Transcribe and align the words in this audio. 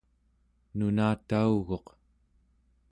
nunatauguq 0.77 1.87